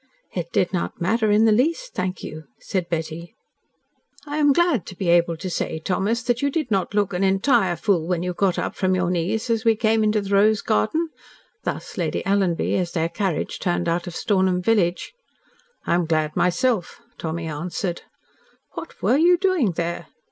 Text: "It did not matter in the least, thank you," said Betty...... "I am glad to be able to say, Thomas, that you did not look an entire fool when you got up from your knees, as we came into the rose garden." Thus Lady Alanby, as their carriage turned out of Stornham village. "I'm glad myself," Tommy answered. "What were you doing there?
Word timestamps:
"It 0.33 0.51
did 0.51 0.73
not 0.73 0.99
matter 0.99 1.29
in 1.29 1.45
the 1.45 1.51
least, 1.51 1.93
thank 1.93 2.23
you," 2.23 2.45
said 2.59 2.89
Betty...... 2.89 3.35
"I 4.25 4.37
am 4.37 4.51
glad 4.51 4.83
to 4.87 4.95
be 4.95 5.09
able 5.09 5.37
to 5.37 5.47
say, 5.47 5.77
Thomas, 5.77 6.23
that 6.23 6.41
you 6.41 6.49
did 6.49 6.71
not 6.71 6.95
look 6.95 7.13
an 7.13 7.23
entire 7.23 7.75
fool 7.75 8.07
when 8.07 8.23
you 8.23 8.33
got 8.33 8.57
up 8.57 8.73
from 8.73 8.95
your 8.95 9.11
knees, 9.11 9.51
as 9.51 9.63
we 9.63 9.75
came 9.75 10.03
into 10.03 10.19
the 10.19 10.33
rose 10.33 10.61
garden." 10.63 11.09
Thus 11.65 11.99
Lady 11.99 12.23
Alanby, 12.25 12.79
as 12.79 12.93
their 12.93 13.09
carriage 13.09 13.59
turned 13.59 13.87
out 13.87 14.07
of 14.07 14.15
Stornham 14.15 14.59
village. 14.59 15.13
"I'm 15.85 16.05
glad 16.07 16.35
myself," 16.35 16.99
Tommy 17.19 17.45
answered. 17.45 18.01
"What 18.71 19.03
were 19.03 19.17
you 19.17 19.37
doing 19.37 19.73
there? 19.73 20.07